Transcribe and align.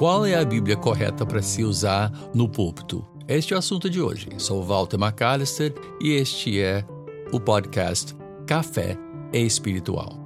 Qual 0.00 0.24
é 0.24 0.34
a 0.34 0.46
Bíblia 0.46 0.78
correta 0.78 1.26
para 1.26 1.42
se 1.42 1.62
usar 1.62 2.10
no 2.32 2.48
púlpito? 2.48 3.06
Este 3.28 3.52
é 3.52 3.56
o 3.56 3.58
assunto 3.58 3.90
de 3.90 4.00
hoje. 4.00 4.30
Sou 4.38 4.62
Walter 4.62 4.98
McAllister 4.98 5.74
e 6.00 6.12
este 6.12 6.58
é 6.58 6.82
o 7.30 7.38
podcast 7.38 8.16
Café 8.46 8.96
Espiritual. 9.30 10.24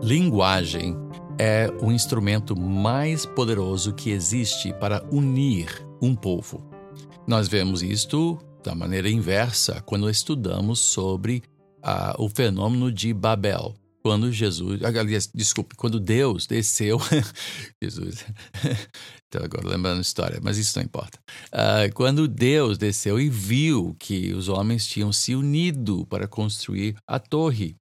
Linguagem 0.00 0.96
é 1.36 1.68
o 1.82 1.90
instrumento 1.90 2.56
mais 2.56 3.26
poderoso 3.26 3.92
que 3.92 4.10
existe 4.10 4.72
para 4.74 5.04
unir 5.10 5.84
um 6.00 6.14
povo. 6.14 6.64
Nós 7.26 7.48
vemos 7.48 7.82
isto 7.82 8.38
da 8.62 8.76
maneira 8.76 9.10
inversa 9.10 9.82
quando 9.84 10.08
estudamos 10.08 10.78
sobre 10.78 11.42
uh, 11.84 12.22
o 12.22 12.28
fenômeno 12.28 12.92
de 12.92 13.12
Babel 13.12 13.74
quando 14.02 14.32
Jesus, 14.32 14.82
aliás, 14.82 15.30
desculpe, 15.32 15.76
quando 15.76 16.00
Deus 16.00 16.46
desceu, 16.46 16.98
Jesus, 17.82 18.24
estou 19.24 19.44
agora 19.44 19.68
lembrando 19.68 19.98
a 19.98 20.02
história, 20.02 20.40
mas 20.42 20.58
isso 20.58 20.76
não 20.76 20.84
importa. 20.84 21.18
Uh, 21.52 21.92
quando 21.94 22.26
Deus 22.26 22.76
desceu 22.76 23.20
e 23.20 23.28
viu 23.28 23.94
que 23.98 24.32
os 24.32 24.48
homens 24.48 24.86
tinham 24.86 25.12
se 25.12 25.34
unido 25.34 26.04
para 26.06 26.26
construir 26.26 26.96
a 27.06 27.18
torre, 27.18 27.76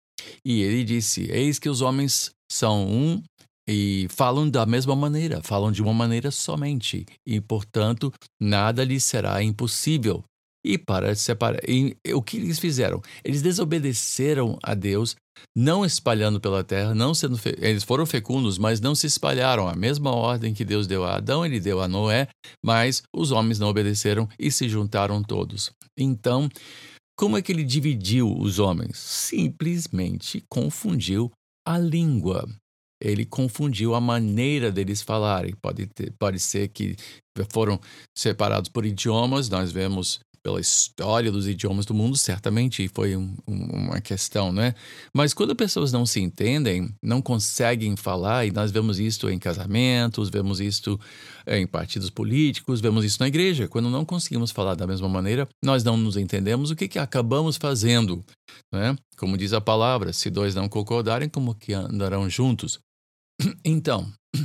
e 0.46 0.62
ele 0.62 0.84
disse: 0.84 1.30
Eis 1.32 1.58
que 1.58 1.70
os 1.70 1.82
homens 1.82 2.32
são 2.52 2.88
um 2.88 3.22
e 3.68 4.08
falam 4.10 4.50
da 4.50 4.66
mesma 4.66 4.96
maneira, 4.96 5.42
falam 5.42 5.72
de 5.72 5.82
uma 5.82 5.94
maneira 5.94 6.30
somente, 6.32 7.06
e 7.26 7.40
portanto 7.40 8.12
nada 8.40 8.84
lhes 8.84 9.04
será 9.04 9.42
impossível. 9.42 10.24
E 10.64 10.78
para 10.78 11.16
separar, 11.16 11.60
e, 11.68 11.98
o 12.14 12.22
que 12.22 12.38
eles 12.38 12.60
fizeram? 12.60 13.02
Eles 13.24 13.42
desobedeceram 13.42 14.60
a 14.62 14.74
Deus 14.74 15.16
não 15.56 15.84
espalhando 15.84 16.40
pela 16.40 16.64
terra, 16.64 16.94
não 16.94 17.14
sendo 17.14 17.38
fe... 17.38 17.56
eles 17.58 17.84
foram 17.84 18.06
fecundos, 18.06 18.58
mas 18.58 18.80
não 18.80 18.94
se 18.94 19.08
espalharam. 19.08 19.68
A 19.68 19.76
mesma 19.76 20.12
ordem 20.12 20.54
que 20.54 20.64
Deus 20.64 20.88
deu 20.88 21.04
a 21.04 21.16
Adão, 21.16 21.46
ele 21.46 21.60
deu 21.60 21.82
a 21.82 21.88
Noé, 21.88 22.28
mas 22.64 23.02
os 23.14 23.32
homens 23.32 23.60
não 23.60 23.70
obedeceram 23.70 24.30
e 24.40 24.52
se 24.52 24.70
juntaram 24.70 25.24
todos. 25.24 25.72
Então, 25.98 26.48
como 27.18 27.38
é 27.38 27.42
que 27.42 27.52
ele 27.52 27.64
dividiu 27.64 28.32
os 28.36 28.60
homens? 28.60 28.98
Simplesmente 28.98 30.44
confundiu 30.50 31.32
a 31.68 31.78
língua. 31.78 32.48
Ele 33.02 33.26
confundiu 33.26 33.96
a 33.96 34.02
maneira 34.02 34.72
deles 34.72 35.02
falarem. 35.02 35.56
Pode, 35.62 35.88
ter, 35.88 36.14
pode 36.20 36.40
ser 36.40 36.68
que 36.68 36.96
foram 37.50 37.80
separados 38.16 38.70
por 38.70 38.86
idiomas. 38.86 39.50
Nós 39.50 39.72
vemos 39.72 40.20
pela 40.44 40.60
história 40.60 41.32
dos 41.32 41.48
idiomas 41.48 41.86
do 41.86 41.94
mundo, 41.94 42.18
certamente 42.18 42.88
foi 42.88 43.16
um, 43.16 43.36
um, 43.48 43.66
uma 43.86 44.02
questão, 44.02 44.52
né? 44.52 44.74
Mas 45.14 45.34
quando 45.34 45.56
pessoas 45.56 45.92
não 45.92 46.06
se 46.06 46.20
entendem, 46.20 46.94
não 47.02 47.22
conseguem 47.22 47.96
falar, 47.96 48.46
e 48.46 48.52
nós 48.52 48.72
vemos 48.72 49.00
isso 49.00 49.30
em 49.30 49.38
casamentos, 49.38 50.30
vemos 50.30 50.60
isso 50.60 51.00
eh, 51.46 51.60
em 51.60 51.68
partidos 51.68 52.10
políticos, 52.10 52.82
vemos 52.82 53.06
isso 53.06 53.18
na 53.20 53.28
igreja, 53.28 53.68
quando 53.68 53.90
não 53.90 54.04
conseguimos 54.04 54.52
falar 54.52 54.76
da 54.76 54.88
mesma 54.88 55.08
maneira, 55.08 55.48
nós 55.64 55.84
não 55.84 55.96
nos 55.96 56.18
entendemos, 56.18 56.72
o 56.72 56.76
que, 56.76 56.88
que 56.88 57.00
acabamos 57.00 57.58
fazendo? 57.58 58.24
Né? 58.74 58.96
Como 59.18 59.38
diz 59.38 59.54
a 59.54 59.62
palavra, 59.62 60.12
se 60.12 60.30
dois 60.30 60.56
não 60.56 60.68
concordarem, 60.68 61.30
como 61.30 61.54
que 61.54 61.74
andarão 61.74 62.30
juntos? 62.30 62.80
Então, 63.66 64.12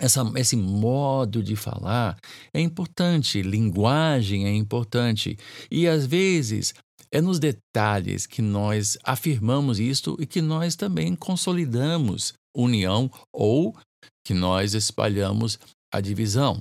essa, 0.00 0.30
esse 0.36 0.56
modo 0.56 1.42
de 1.42 1.56
falar 1.56 2.16
é 2.52 2.60
importante, 2.60 3.42
linguagem 3.42 4.46
é 4.46 4.52
importante. 4.52 5.36
E 5.70 5.86
às 5.86 6.06
vezes 6.06 6.74
é 7.10 7.20
nos 7.20 7.38
detalhes 7.38 8.26
que 8.26 8.42
nós 8.42 8.98
afirmamos 9.02 9.80
isto 9.80 10.16
e 10.20 10.26
que 10.26 10.42
nós 10.42 10.76
também 10.76 11.14
consolidamos 11.14 12.34
união 12.54 13.10
ou 13.32 13.76
que 14.24 14.34
nós 14.34 14.74
espalhamos 14.74 15.58
a 15.92 16.00
divisão. 16.00 16.60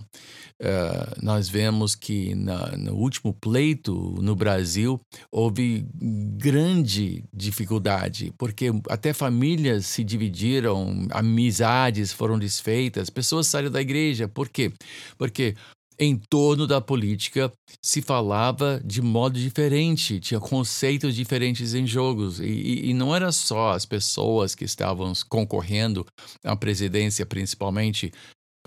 Uh, 0.60 1.22
nós 1.22 1.48
vemos 1.48 1.94
que 1.94 2.34
na, 2.34 2.76
no 2.78 2.96
último 2.96 3.32
pleito 3.32 3.94
no 4.22 4.36
Brasil 4.36 5.00
houve 5.32 5.86
grande 5.94 7.24
dificuldade, 7.32 8.34
porque 8.38 8.72
até 8.90 9.14
famílias 9.14 9.86
se 9.86 10.04
dividiram, 10.04 11.08
amizades 11.12 12.12
foram 12.12 12.40
desfeitas, 12.40 13.10
pessoas 13.10 13.46
saíram 13.46 13.70
da 13.70 13.82
igreja. 13.82 14.28
Por 14.28 14.50
quê? 14.50 14.74
Porque 15.18 15.56
em 16.00 16.16
torno 16.16 16.68
da 16.68 16.80
política 16.80 17.52
se 17.82 18.02
falava 18.02 18.80
de 18.86 19.02
modo 19.02 19.40
diferente, 19.40 20.20
tinha 20.20 20.40
conceitos 20.40 21.16
diferentes 21.16 21.74
em 21.74 21.88
jogos. 21.88 22.40
E, 22.40 22.90
e, 22.90 22.94
não 22.94 23.16
era 23.16 23.32
só 23.32 23.72
as 23.72 23.86
pessoas 23.86 24.54
que 24.54 24.64
estavam 24.64 25.12
concorrendo 25.28 26.06
à 26.44 26.56
presidência, 26.56 27.26
principalmente, 27.26 28.12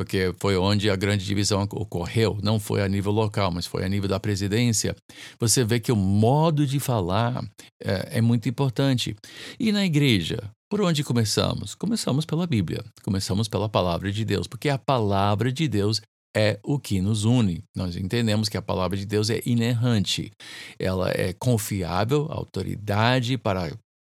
porque 0.00 0.34
foi 0.38 0.56
onde 0.56 0.88
a 0.88 0.96
grande 0.96 1.26
divisão 1.26 1.60
ocorreu, 1.60 2.38
não 2.42 2.58
foi 2.58 2.80
a 2.80 2.88
nível 2.88 3.12
local, 3.12 3.50
mas 3.50 3.66
foi 3.66 3.84
a 3.84 3.88
nível 3.88 4.08
da 4.08 4.18
presidência, 4.18 4.96
você 5.38 5.62
vê 5.62 5.78
que 5.78 5.92
o 5.92 5.96
modo 5.96 6.66
de 6.66 6.80
falar 6.80 7.44
é, 7.84 8.16
é 8.16 8.20
muito 8.22 8.48
importante. 8.48 9.14
E 9.58 9.70
na 9.70 9.84
igreja, 9.84 10.38
por 10.70 10.80
onde 10.80 11.04
começamos? 11.04 11.74
Começamos 11.74 12.24
pela 12.24 12.46
Bíblia, 12.46 12.82
começamos 13.02 13.46
pela 13.46 13.68
palavra 13.68 14.10
de 14.10 14.24
Deus, 14.24 14.46
porque 14.46 14.70
a 14.70 14.78
palavra 14.78 15.52
de 15.52 15.68
Deus 15.68 16.00
é 16.34 16.58
o 16.64 16.78
que 16.78 17.02
nos 17.02 17.24
une. 17.24 17.62
Nós 17.76 17.94
entendemos 17.94 18.48
que 18.48 18.56
a 18.56 18.62
palavra 18.62 18.96
de 18.96 19.04
Deus 19.04 19.28
é 19.28 19.42
inerrante, 19.44 20.32
ela 20.78 21.10
é 21.10 21.34
confiável, 21.34 22.26
autoridade 22.30 23.36
para 23.36 23.70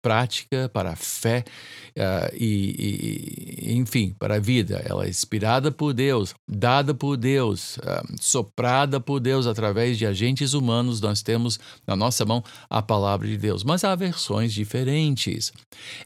prática, 0.07 0.71
para 0.73 0.91
a 0.91 0.97
fé 0.97 1.45
uh, 1.99 2.33
e, 2.33 3.67
e, 3.67 3.75
enfim, 3.75 4.15
para 4.17 4.37
a 4.37 4.39
vida. 4.39 4.81
Ela 4.89 5.05
é 5.05 5.09
inspirada 5.09 5.73
por 5.73 5.93
Deus, 5.93 6.33
dada 6.47 6.95
por 6.95 7.17
Deus, 7.17 7.77
uh, 7.79 8.07
soprada 8.21 9.01
por 9.01 9.19
Deus 9.19 9.49
através 9.49 9.99
de 9.99 10.07
agentes 10.07 10.53
humanos. 10.53 11.01
Nós 11.01 11.23
temos 11.23 11.59
na 11.85 11.97
nossa 11.97 12.25
mão 12.25 12.45
a 12.71 12.81
palavra 12.81 13.27
de 13.27 13.37
Deus, 13.37 13.65
mas 13.65 13.83
há 13.83 13.97
versões 13.97 14.53
diferentes. 14.53 15.53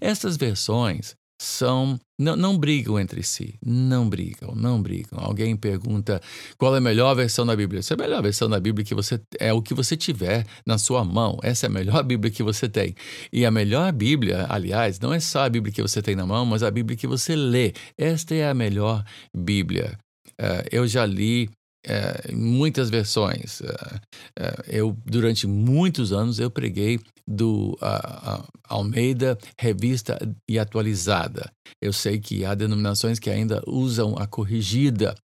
Essas 0.01 0.39
versões 0.39 1.15
são 1.41 1.99
não, 2.19 2.37
não 2.37 2.59
brigam 2.59 3.01
entre 3.01 3.23
si, 3.23 3.55
não 3.65 4.07
brigam, 4.07 4.55
não 4.55 4.83
brigam. 4.83 5.19
Alguém 5.19 5.57
pergunta 5.57 6.21
qual 6.59 6.75
é 6.75 6.79
a 6.79 6.81
melhor 6.81 7.15
versão 7.15 7.47
da 7.47 7.57
Bíblia. 7.57 7.79
Essa 7.79 7.95
é 7.95 7.97
a 7.97 7.99
melhor 7.99 8.23
versão 8.23 8.47
da 8.47 8.61
Bíblia 8.61 8.85
que 8.85 8.95
você 8.95 9.19
é 9.39 9.51
o 9.51 9.63
que 9.63 9.73
você 9.73 9.97
tiver 9.97 10.47
na 10.67 10.77
sua 10.77 11.03
mão. 11.03 11.39
Essa 11.43 11.65
é 11.65 11.69
a 11.69 11.73
melhor 11.73 12.03
Bíblia 12.05 12.31
que 12.31 12.43
você 12.43 12.69
tem. 12.69 12.95
E 13.33 13.47
a 13.47 13.51
melhor 13.51 13.91
Bíblia, 13.91 14.45
aliás, 14.51 15.01
não 15.01 15.15
é 15.15 15.19
só 15.19 15.45
a 15.45 15.49
Bíblia 15.49 15.73
que 15.73 15.81
você 15.81 16.03
tem 16.03 16.15
na 16.15 16.27
mão, 16.27 16.45
mas 16.45 16.63
a 16.63 16.71
Bíblia 16.71 16.95
que 16.95 17.07
você 17.07 17.35
lê. 17.35 17.73
Esta 17.97 18.35
é 18.35 18.47
a 18.47 18.53
melhor 18.53 19.03
Bíblia. 19.35 19.97
Uh, 20.39 20.69
eu 20.71 20.87
já 20.87 21.07
li 21.07 21.49
é, 21.87 22.33
muitas 22.33 22.91
versões. 22.91 23.61
É, 23.63 24.01
é, 24.39 24.55
eu 24.69 24.97
durante 25.05 25.47
muitos 25.47 26.13
anos 26.13 26.39
eu 26.39 26.51
preguei 26.51 27.01
do 27.27 27.79
uh, 27.81 28.41
uh, 28.41 28.49
Almeida 28.65 29.39
Revista 29.59 30.19
e 30.49 30.59
Atualizada. 30.59 31.51
Eu 31.81 31.93
sei 31.93 32.19
que 32.19 32.45
há 32.45 32.55
denominações 32.55 33.19
que 33.19 33.31
ainda 33.31 33.63
usam 33.67 34.17
a 34.19 34.27
corrigida. 34.27 35.15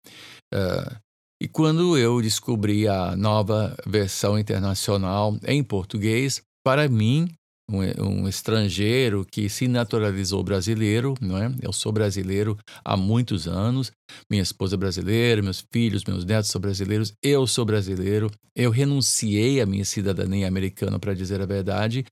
Uh, 0.54 0.96
e 1.42 1.48
quando 1.48 1.98
eu 1.98 2.22
descobri 2.22 2.88
a 2.88 3.14
nova 3.14 3.76
versão 3.86 4.38
internacional 4.38 5.36
em 5.46 5.62
português, 5.62 6.40
para 6.64 6.88
mim 6.88 7.28
um, 7.70 7.80
um, 8.04 8.28
estrangeiro 8.28 9.26
que 9.30 9.48
se 9.48 9.66
naturalizou 9.66 10.42
brasileiro, 10.42 11.14
não 11.20 11.36
é? 11.36 11.52
Eu 11.60 11.72
sou 11.72 11.90
brasileiro 11.92 12.56
há 12.84 12.96
muitos 12.96 13.48
anos, 13.48 13.90
minha 14.30 14.42
esposa 14.42 14.76
é 14.76 14.78
brasileira, 14.78 15.42
meus 15.42 15.64
filhos, 15.72 16.04
meus 16.06 16.24
netos 16.24 16.50
são 16.50 16.60
brasileiros, 16.60 17.12
eu 17.22 17.46
sou 17.46 17.64
brasileiro, 17.64 18.30
eu 18.54 18.70
renunciei 18.70 19.60
à 19.60 19.66
minha 19.66 19.84
cidadania 19.84 20.46
americana, 20.46 20.98
para 20.98 21.14
dizer 21.14 21.40
a 21.40 21.46
verdade, 21.46 22.04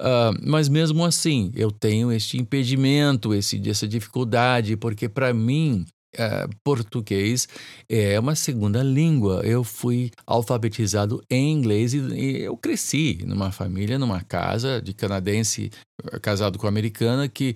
uh, 0.00 0.36
mas 0.44 0.68
mesmo 0.68 1.04
assim 1.04 1.52
eu 1.54 1.70
tenho 1.70 2.10
este 2.10 2.36
impedimento, 2.36 3.32
esse, 3.32 3.60
essa 3.68 3.86
dificuldade, 3.86 4.76
porque 4.76 5.08
para 5.08 5.32
mim 5.32 5.86
Uh, 6.16 6.48
português 6.64 7.46
é 7.88 8.18
uma 8.18 8.34
segunda 8.34 8.82
língua. 8.82 9.42
Eu 9.44 9.62
fui 9.62 10.10
alfabetizado 10.26 11.22
em 11.28 11.52
inglês 11.52 11.92
e, 11.92 11.98
e, 11.98 12.42
eu 12.42 12.56
cresci 12.56 13.22
numa 13.26 13.52
família, 13.52 13.98
numa 13.98 14.22
casa 14.22 14.80
de 14.80 14.94
canadense 14.94 15.70
casado 16.22 16.58
com 16.58 16.66
americana 16.66 17.28
que 17.28 17.54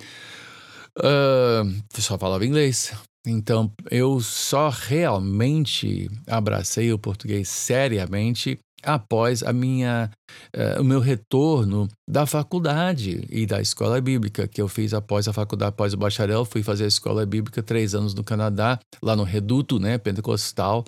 uh, 0.99 1.83
só 2.01 2.19
falava 2.19 2.45
inglês. 2.45 2.93
Então 3.27 3.73
eu 3.91 4.21
só 4.21 4.69
realmente 4.69 6.11
abracei 6.27 6.93
o 6.93 6.99
português 6.99 7.49
seriamente 7.49 8.59
após 8.83 9.43
a 9.43 9.53
minha, 9.53 10.11
uh, 10.57 10.81
o 10.81 10.85
meu 10.85 11.01
retorno 11.01 11.89
da 12.09 12.27
faculdade 12.27 13.27
e 13.31 13.47
da 13.47 13.61
escola 13.61 14.01
bíblica 14.01 14.47
que 14.49 14.61
eu 14.61 14.69
fiz 14.69 14.93
após 14.95 15.29
a 15.29 15.33
faculdade, 15.33 15.71
após 15.71 15.95
o 15.95 15.97
bacharel, 15.97 16.45
fui 16.45 16.63
fazer 16.63 16.85
a 16.85 16.89
escola 16.89 17.25
bíblica 17.25 17.63
três 17.63 17.95
anos 17.95 18.15
no 18.15 18.25
Canadá, 18.25 18.79
lá 19.03 19.17
no 19.17 19.25
Reduto, 19.25 19.79
né, 19.79 19.99
pentecostal, 19.99 20.85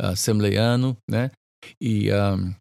uh, 0.00 0.06
assembleiano, 0.06 0.96
né, 1.08 1.30
e 1.80 2.10
um, 2.12 2.54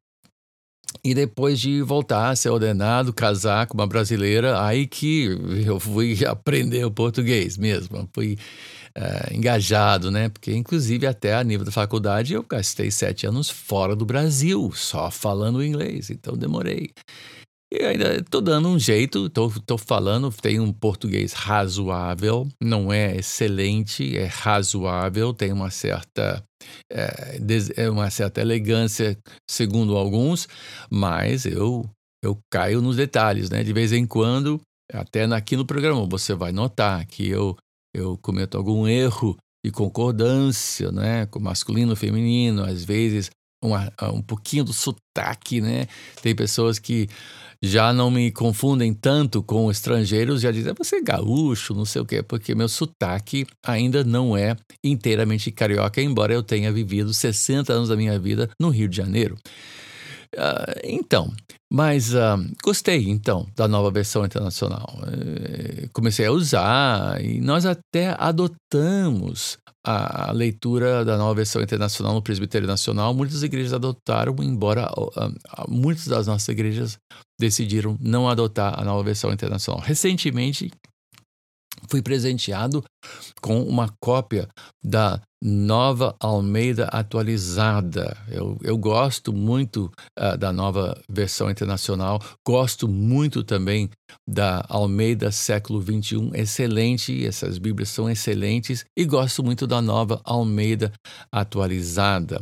E 1.03 1.13
depois 1.13 1.59
de 1.59 1.81
voltar 1.81 2.29
a 2.29 2.35
ser 2.35 2.49
ordenado, 2.49 3.13
casar 3.13 3.67
com 3.67 3.75
uma 3.75 3.87
brasileira, 3.87 4.61
aí 4.63 4.87
que 4.87 5.25
eu 5.65 5.79
fui 5.79 6.17
aprender 6.27 6.83
o 6.85 6.91
português 6.91 7.57
mesmo. 7.57 8.09
Fui 8.13 8.37
uh, 8.97 9.33
engajado, 9.33 10.11
né? 10.11 10.29
Porque, 10.29 10.53
inclusive, 10.53 11.05
até 11.07 11.35
a 11.35 11.43
nível 11.43 11.65
da 11.65 11.71
faculdade, 11.71 12.33
eu 12.33 12.43
gastei 12.43 12.91
sete 12.91 13.25
anos 13.25 13.49
fora 13.49 13.95
do 13.95 14.05
Brasil, 14.05 14.71
só 14.73 15.09
falando 15.09 15.63
inglês. 15.63 16.09
Então, 16.09 16.35
demorei. 16.35 16.91
E 17.71 17.83
ainda 17.83 18.15
estou 18.15 18.41
dando 18.41 18.67
um 18.67 18.79
jeito, 18.79 19.27
estou 19.27 19.77
falando, 19.77 20.31
tem 20.31 20.59
um 20.59 20.73
português 20.73 21.33
razoável, 21.33 22.47
não 22.59 22.91
é 22.91 23.17
excelente, 23.17 24.17
é 24.17 24.25
razoável, 24.25 25.31
tem 25.35 25.53
uma 25.53 25.69
certa, 25.69 26.43
é, 26.91 27.39
é, 27.77 27.89
uma 27.89 28.09
certa 28.09 28.41
elegância, 28.41 29.15
segundo 29.47 29.95
alguns, 29.95 30.47
mas 30.89 31.45
eu, 31.45 31.87
eu 32.23 32.39
caio 32.51 32.81
nos 32.81 32.95
detalhes, 32.95 33.51
né? 33.51 33.63
De 33.63 33.71
vez 33.71 33.93
em 33.93 34.07
quando, 34.07 34.59
até 34.91 35.25
aqui 35.25 35.55
no 35.55 35.63
programa, 35.65 36.07
você 36.07 36.33
vai 36.33 36.51
notar 36.51 37.05
que 37.05 37.29
eu, 37.29 37.55
eu 37.93 38.17
cometo 38.17 38.57
algum 38.57 38.87
erro 38.87 39.37
de 39.65 39.71
concordância, 39.71 40.91
né? 40.91 41.25
Com 41.25 41.39
masculino, 41.39 41.95
feminino, 41.95 42.63
às 42.63 42.83
vezes 42.83 43.29
uma, 43.63 43.91
um 44.13 44.21
pouquinho 44.21 44.63
do 44.63 44.73
sotaque, 44.73 45.61
né? 45.61 45.87
Tem 46.21 46.33
pessoas 46.33 46.79
que 46.79 47.07
já 47.61 47.91
não 47.91 48.09
me 48.09 48.31
confundem 48.31 48.93
tanto 48.93 49.43
com 49.43 49.69
estrangeiros, 49.69 50.41
já 50.41 50.49
dizem, 50.49 50.73
você 50.77 50.97
é 50.97 51.01
gaúcho, 51.01 51.73
não 51.73 51.83
sei 51.83 52.01
o 52.01 52.05
quê, 52.05 52.23
porque 52.23 52.55
meu 52.55 52.69
sotaque 52.69 53.45
ainda 53.65 54.01
não 54.03 54.35
é 54.35 54.55
inteiramente 54.81 55.51
carioca, 55.51 56.01
embora 56.01 56.33
eu 56.33 56.41
tenha 56.41 56.71
vivido 56.71 57.13
60 57.13 57.73
anos 57.73 57.89
da 57.89 57.97
minha 57.97 58.17
vida 58.17 58.49
no 58.59 58.69
Rio 58.69 58.87
de 58.87 58.95
Janeiro. 58.95 59.37
Uh, 60.39 60.79
então, 60.83 61.33
mas 61.71 62.13
uh, 62.13 62.39
gostei 62.63 63.09
então 63.09 63.45
da 63.55 63.67
nova 63.67 63.91
versão 63.91 64.25
internacional. 64.25 64.87
Uh, 65.03 65.89
comecei 65.91 66.25
a 66.25 66.31
usar 66.31 67.21
e 67.21 67.41
nós 67.41 67.65
até 67.65 68.15
adotamos 68.17 69.57
a, 69.85 70.31
leitura 70.31 71.03
da 71.03 71.17
nova 71.17 71.35
versão 71.35 71.61
internacional 71.61 72.13
no 72.13 72.21
Presbitério 72.21 72.67
Nacional. 72.67 73.13
Muitas 73.13 73.43
igrejas 73.43 73.73
adotaram, 73.73 74.35
embora 74.39 74.89
uh, 74.97 75.69
muitas 75.69 76.07
das 76.07 76.25
nossas 76.25 76.47
igrejas 76.47 76.97
decidiram 77.39 77.97
não 77.99 78.29
adotar 78.29 78.79
a 78.79 78.83
nova 78.83 79.03
versão 79.03 79.31
internacional. 79.31 79.81
Recentemente, 79.81 80.71
fui 81.89 82.01
presenteado 82.01 82.83
com 83.41 83.61
uma 83.61 83.93
cópia 84.01 84.47
da 84.83 85.21
nova 85.41 86.15
Almeida 86.19 86.85
atualizada. 86.85 88.17
Eu, 88.27 88.57
eu 88.61 88.77
gosto 88.77 89.31
muito 89.31 89.91
uh, 90.19 90.37
da 90.37 90.51
nova 90.51 91.01
versão 91.09 91.49
internacional, 91.49 92.21
gosto 92.45 92.87
muito 92.87 93.43
também 93.43 93.89
da 94.27 94.65
Almeida 94.67 95.31
século 95.31 95.79
21, 95.79 96.35
excelente, 96.35 97.25
essas 97.25 97.57
Bíblias 97.57 97.89
são 97.89 98.09
excelentes, 98.09 98.85
e 98.97 99.05
gosto 99.05 99.43
muito 99.43 99.65
da 99.65 99.81
nova 99.81 100.21
Almeida 100.23 100.91
atualizada. 101.31 102.41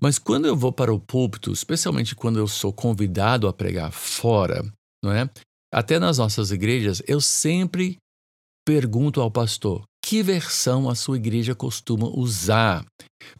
Mas 0.00 0.18
quando 0.18 0.46
eu 0.46 0.56
vou 0.56 0.72
para 0.72 0.92
o 0.92 0.98
púlpito, 0.98 1.52
especialmente 1.52 2.14
quando 2.14 2.38
eu 2.38 2.48
sou 2.48 2.72
convidado 2.72 3.46
a 3.46 3.52
pregar 3.52 3.92
fora, 3.92 4.64
não 5.04 5.12
é? 5.12 5.28
Até 5.72 5.98
nas 5.98 6.18
nossas 6.18 6.50
igrejas, 6.50 7.02
eu 7.06 7.20
sempre 7.20 7.98
pergunto 8.66 9.20
ao 9.20 9.30
pastor: 9.30 9.84
que 10.06 10.22
versão 10.22 10.88
a 10.88 10.94
sua 10.94 11.16
igreja 11.16 11.52
costuma 11.52 12.06
usar? 12.06 12.86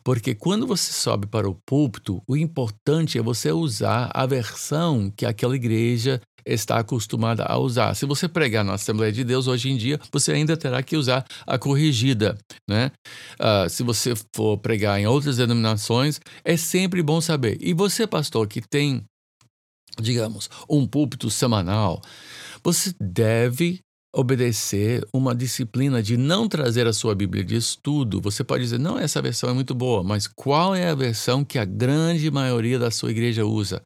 Porque 0.02 0.34
quando 0.34 0.66
você 0.66 0.92
sobe 0.92 1.24
para 1.24 1.48
o 1.48 1.54
púlpito, 1.64 2.20
o 2.26 2.36
importante 2.36 3.16
é 3.16 3.22
você 3.22 3.52
usar 3.52 4.10
a 4.12 4.26
versão 4.26 5.08
que 5.16 5.24
aquela 5.24 5.54
igreja 5.54 6.20
está 6.44 6.80
acostumada 6.80 7.44
a 7.44 7.56
usar. 7.56 7.94
Se 7.94 8.04
você 8.04 8.28
pregar 8.28 8.64
na 8.64 8.74
Assembleia 8.74 9.12
de 9.12 9.22
Deus 9.22 9.46
hoje 9.46 9.70
em 9.70 9.76
dia, 9.76 10.00
você 10.10 10.32
ainda 10.32 10.56
terá 10.56 10.82
que 10.82 10.96
usar 10.96 11.24
a 11.46 11.56
corrigida, 11.56 12.36
né? 12.68 12.90
Uh, 13.38 13.70
se 13.70 13.84
você 13.84 14.14
for 14.34 14.58
pregar 14.58 14.98
em 14.98 15.06
outras 15.06 15.36
denominações, 15.36 16.20
é 16.44 16.56
sempre 16.56 17.00
bom 17.00 17.20
saber. 17.20 17.58
E 17.60 17.72
você, 17.74 18.08
pastor, 18.08 18.48
que 18.48 18.60
tem, 18.60 19.04
digamos, 20.00 20.50
um 20.68 20.84
púlpito 20.84 21.30
semanal, 21.30 22.02
você 22.60 22.92
deve 23.00 23.85
obedecer 24.16 25.06
uma 25.12 25.34
disciplina 25.34 26.02
de 26.02 26.16
não 26.16 26.48
trazer 26.48 26.86
a 26.86 26.92
sua 26.92 27.14
Bíblia 27.14 27.44
de 27.44 27.54
estudo. 27.54 28.18
Você 28.22 28.42
pode 28.42 28.62
dizer, 28.62 28.78
não, 28.78 28.98
essa 28.98 29.20
versão 29.20 29.50
é 29.50 29.52
muito 29.52 29.74
boa, 29.74 30.02
mas 30.02 30.26
qual 30.26 30.74
é 30.74 30.88
a 30.88 30.94
versão 30.94 31.44
que 31.44 31.58
a 31.58 31.66
grande 31.66 32.30
maioria 32.30 32.78
da 32.78 32.90
sua 32.90 33.10
igreja 33.10 33.44
usa? 33.44 33.82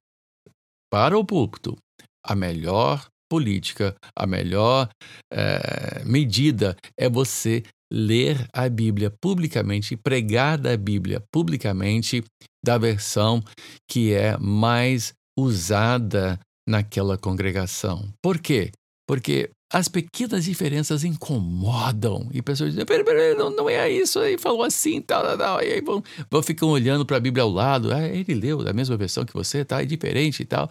Para 0.89 1.19
o 1.19 1.25
púlpito, 1.25 1.77
a 2.25 2.37
melhor 2.37 3.05
política, 3.29 3.97
a 4.17 4.25
melhor 4.25 4.89
é, 5.33 6.05
medida 6.05 6.77
é 6.97 7.09
você 7.09 7.65
ler 7.93 8.47
a 8.55 8.69
Bíblia 8.69 9.13
publicamente, 9.21 9.97
pregar 9.97 10.59
da 10.59 10.77
Bíblia 10.77 11.21
publicamente 11.33 12.23
da 12.65 12.79
versão 12.79 13.43
que 13.91 14.13
é 14.13 14.39
mais 14.39 15.13
usada 15.37 16.39
naquela 16.69 17.19
congregação. 17.19 18.09
Por 18.23 18.39
quê? 18.39 18.71
Porque 19.09 19.51
as 19.73 19.87
pequenas 19.87 20.45
diferenças 20.45 21.05
incomodam. 21.05 22.29
E 22.33 22.43
pessoas 22.43 22.71
dizem, 22.71 22.85
peraí, 22.85 23.05
peraí, 23.05 23.35
não, 23.37 23.51
não 23.51 23.71
é 23.71 23.89
isso, 23.89 24.19
aí 24.19 24.37
falou 24.37 24.65
assim, 24.65 25.01
tal, 25.01 25.23
tal, 25.23 25.39
tal. 25.39 25.63
E 25.63 25.73
aí 25.73 25.81
vão, 25.81 26.03
vão 26.29 26.43
ficam 26.43 26.69
olhando 26.69 27.07
para 27.07 27.19
a 27.19 27.21
Bíblia 27.21 27.45
ao 27.45 27.51
lado. 27.51 27.93
Ah, 27.93 28.07
ele 28.07 28.35
leu 28.35 28.65
da 28.65 28.73
mesma 28.73 28.97
versão 28.97 29.25
que 29.25 29.33
você, 29.33 29.65
tá? 29.65 29.81
É 29.81 29.85
diferente 29.85 30.43
e 30.43 30.45
tal. 30.45 30.69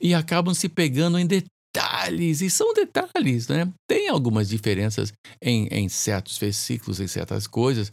E 0.00 0.12
acabam 0.12 0.52
se 0.52 0.68
pegando 0.68 1.16
em 1.16 1.26
detalhes. 1.26 2.40
E 2.40 2.50
são 2.50 2.74
detalhes, 2.74 3.46
né? 3.46 3.72
Tem 3.88 4.08
algumas 4.08 4.48
diferenças 4.48 5.12
em, 5.40 5.68
em 5.70 5.88
certos 5.88 6.36
versículos, 6.36 6.98
em 6.98 7.06
certas 7.06 7.46
coisas. 7.46 7.92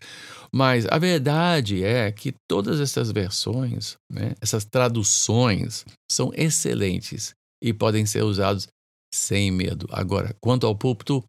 Mas 0.51 0.87
a 0.89 0.97
verdade 0.97 1.83
é 1.83 2.11
que 2.11 2.33
todas 2.49 2.79
essas 2.79 3.11
versões, 3.11 3.95
né, 4.11 4.33
essas 4.41 4.65
traduções, 4.65 5.85
são 6.11 6.31
excelentes 6.33 7.35
e 7.61 7.73
podem 7.73 8.05
ser 8.05 8.23
usados 8.23 8.67
sem 9.13 9.51
medo. 9.51 9.87
Agora, 9.91 10.35
quanto 10.41 10.65
ao 10.65 10.75
púlpito, 10.75 11.23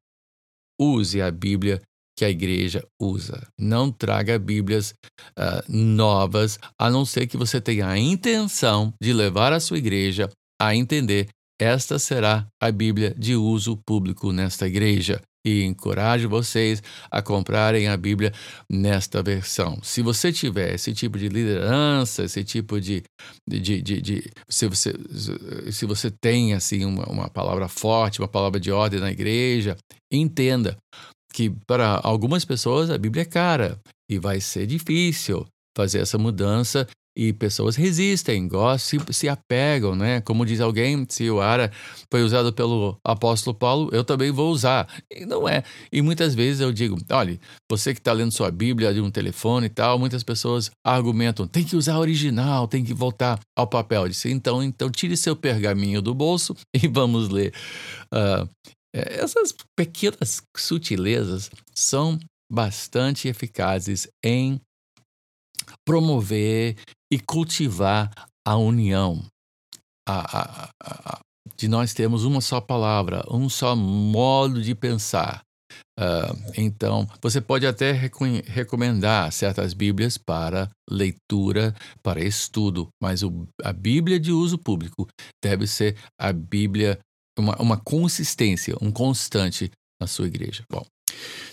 use 0.81 1.21
a 1.21 1.31
Bíblia 1.31 1.81
que 2.17 2.25
a 2.25 2.31
igreja 2.31 2.85
usa. 3.01 3.47
Não 3.59 3.93
traga 3.93 4.39
Bíblias 4.39 4.93
uh, 5.39 5.63
novas, 5.69 6.59
a 6.79 6.91
não 6.91 7.05
ser 7.05 7.27
que 7.27 7.37
você 7.37 7.61
tenha 7.61 7.87
a 7.87 7.99
intenção 7.99 8.93
de 9.01 9.13
levar 9.13 9.53
a 9.53 9.61
sua 9.61 9.79
igreja 9.79 10.29
a 10.61 10.75
entender 10.75 11.29
esta 11.61 11.99
será 11.99 12.47
a 12.61 12.71
Bíblia 12.71 13.15
de 13.17 13.35
uso 13.35 13.77
público 13.85 14.33
nesta 14.33 14.67
igreja 14.67 15.21
e 15.49 15.65
encorajo 15.65 16.29
vocês 16.29 16.83
a 17.11 17.23
comprarem 17.23 17.89
a 17.89 17.97
Bíblia 17.97 18.33
nesta 18.71 19.23
versão. 19.23 19.79
Se 19.83 20.03
você 20.03 20.33
tiver 20.33 20.75
esse 20.75 20.93
tipo 20.93 21.19
de 21.19 21.29
liderança, 21.29 22.25
esse 22.25 22.45
tipo 22.45 22.81
de. 22.81 23.03
de, 23.49 23.61
de, 23.61 24.01
de 24.01 24.31
se, 24.49 24.67
você, 24.67 24.93
se 25.71 25.87
você 25.87 26.11
tem 26.11 26.55
assim, 26.55 26.85
uma, 26.85 27.05
uma 27.07 27.29
palavra 27.29 27.69
forte, 27.69 28.21
uma 28.21 28.29
palavra 28.29 28.61
de 28.61 28.71
ordem 28.71 29.01
na 29.01 29.11
igreja, 29.11 29.77
entenda 30.13 30.77
que 31.33 31.51
para 31.67 32.01
algumas 32.03 32.45
pessoas 32.45 32.91
a 32.91 32.99
Bíblia 32.99 33.23
é 33.23 33.27
cara 33.27 33.79
e 34.11 34.19
vai 34.19 34.41
ser 34.41 34.67
difícil 34.67 35.47
fazer 35.77 36.01
essa 36.01 36.19
mudança 36.19 36.89
e 37.19 37.33
pessoas 37.33 37.75
resistem, 37.75 38.47
gostam, 38.47 39.01
se, 39.01 39.13
se 39.13 39.29
apegam, 39.29 39.97
né? 39.97 40.21
Como 40.21 40.47
diz 40.47 40.61
alguém, 40.61 41.05
se 41.09 41.29
o 41.29 41.41
ara 41.41 41.73
foi 42.09 42.23
usado 42.23 42.53
pelo 42.53 42.97
apóstolo 43.05 43.53
Paulo, 43.59 43.91
eu 43.93 44.05
também 44.05 44.31
vou 44.31 44.53
usar. 44.53 44.87
E 45.11 45.27
não 45.27 45.49
é. 45.49 45.65
E 45.91 46.01
muitas 46.01 46.33
vezes 46.33 46.61
eu 46.61 46.73
digo, 46.73 46.97
olha, 47.11 47.37
você 47.69 47.93
que 47.93 47.99
está 47.99 48.13
lendo 48.13 48.31
sua 48.31 48.53
Bíblia 48.53 48.95
de 48.95 49.01
um 49.01 49.11
telefone 49.11 49.67
e 49.67 49.69
tal, 49.69 49.99
muitas 49.99 50.23
pessoas 50.23 50.71
argumentam, 50.87 51.45
tem 51.49 51.65
que 51.65 51.75
usar 51.75 51.95
a 51.95 51.99
original, 51.99 52.69
tem 52.69 52.85
que 52.85 52.95
voltar 52.95 53.41
ao 53.57 53.67
papel. 53.67 54.03
Eu 54.03 54.09
disse, 54.11 54.31
então, 54.31 54.63
então 54.63 54.89
tire 54.89 55.17
seu 55.17 55.35
pergaminho 55.35 56.01
do 56.01 56.15
bolso 56.15 56.55
e 56.73 56.87
vamos 56.87 57.31
ler. 57.31 57.53
Uh, 58.15 58.49
essas 58.95 59.53
pequenas 59.77 60.41
sutilezas 60.57 61.51
são 61.75 62.17
bastante 62.51 63.27
eficazes 63.27 64.07
em 64.25 64.61
promover 65.85 66.77
e 67.13 67.19
cultivar 67.19 68.11
a 68.47 68.57
união. 68.57 69.25
A, 70.09 70.41
a, 70.41 70.71
a, 70.83 71.21
de 71.57 71.69
nós 71.69 71.93
termos 71.93 72.25
uma 72.25 72.41
só 72.41 72.61
palavra, 72.61 73.25
um 73.31 73.49
só 73.49 73.75
modo 73.75 74.63
de 74.63 74.75
pensar. 74.75 75.43
Uh, 75.99 76.53
então, 76.57 77.09
você 77.21 77.41
pode 77.41 77.67
até 77.67 77.93
recomendar 77.93 79.33
certas 79.33 79.75
Bíblias 79.75 80.17
para 80.17 80.71
leitura, 80.89 81.75
para 82.03 82.25
estudo, 82.25 82.89
mas 83.03 83.23
o, 83.23 83.47
a 83.63 83.73
Bíblia 83.73 84.19
de 84.19 84.31
uso 84.33 84.57
público 84.57 85.07
deve 85.43 85.67
ser 85.67 85.97
a 86.19 86.33
Bíblia, 86.33 86.99
uma, 87.39 87.61
uma 87.61 87.77
consistência, 87.77 88.77
um 88.81 88.93
constante 88.93 89.71
na 90.01 90.07
sua 90.07 90.29
igreja. 90.29 90.63
Bom, 90.71 90.87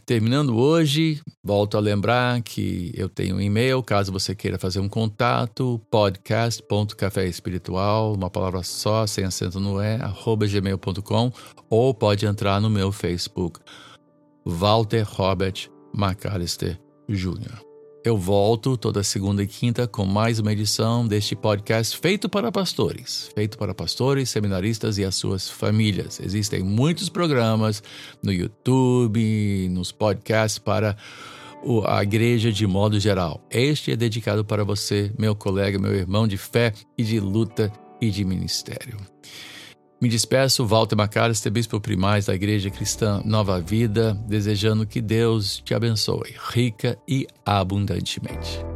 terminando 0.06 0.58
hoje, 0.58 1.22
volto 1.44 1.76
a 1.78 1.80
lembrar 1.80 2.42
que 2.42 2.92
eu 2.96 3.10
tenho 3.10 3.38
um 3.38 3.42
e-mail, 3.42 3.82
caso 3.82 4.12
você 4.12 4.36
queira 4.36 4.60
fazer 4.60 4.80
um 4.80 4.90
contato, 4.90 5.82
podcast.caféespiritual, 5.90 8.14
uma 8.14 8.30
palavra 8.30 8.62
só, 8.64 9.08
sem 9.08 9.26
acento 9.26 9.60
no 9.60 9.82
é, 9.82 9.96
arroba 9.96 10.46
gmail.com, 10.48 11.32
ou 11.70 11.94
pode 11.94 12.26
entrar 12.26 12.62
no 12.62 12.70
meu 12.70 12.92
Facebook, 12.92 13.60
Walter 14.46 15.04
Robert 15.04 15.70
McAllister 15.94 16.80
Jr. 17.10 17.75
Eu 18.06 18.16
volto 18.16 18.78
toda 18.78 19.02
segunda 19.02 19.42
e 19.42 19.48
quinta 19.48 19.88
com 19.88 20.06
mais 20.06 20.38
uma 20.38 20.54
edição 20.54 21.08
deste 21.08 21.36
podcast 21.36 21.98
feito 21.98 22.30
para 22.30 22.52
pastores, 22.52 23.32
feito 23.34 23.58
para 23.58 23.74
pastores, 23.74 24.30
seminaristas 24.30 25.00
e 25.00 25.04
as 25.04 25.16
suas 25.16 25.50
famílias. 25.50 26.20
Existem 26.20 26.62
muitos 26.62 27.10
programas 27.10 27.82
no 28.22 28.32
YouTube, 28.32 29.68
nos 29.72 29.92
podcasts 29.92 30.60
para 30.60 30.96
a 31.88 32.04
igreja 32.04 32.52
de 32.52 32.68
modo 32.68 33.00
geral. 33.00 33.44
Este 33.50 33.94
é 33.94 33.96
dedicado 33.96 34.46
para 34.46 34.64
você, 34.64 35.12
meu 35.18 35.36
colega, 35.36 35.80
meu 35.80 35.96
irmão 35.96 36.28
de 36.28 36.38
fé 36.38 36.74
e 36.96 37.04
de 37.04 37.20
luta 37.20 37.74
e 38.00 38.12
de 38.12 38.24
ministério. 38.24 39.00
Me 40.06 40.10
despeço, 40.10 40.64
Walter 40.68 40.96
McAllister, 40.96 41.52
bispo 41.52 41.82
primaz 41.82 42.28
da 42.28 42.36
Igreja 42.36 42.70
Cristã 42.70 43.24
Nova 43.26 43.60
Vida, 43.60 44.14
desejando 44.28 44.86
que 44.86 45.02
Deus 45.02 45.64
te 45.66 45.74
abençoe 45.74 46.36
rica 46.54 46.96
e 47.08 47.26
abundantemente. 47.44 48.75